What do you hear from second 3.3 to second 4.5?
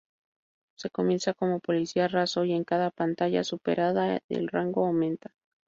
superada el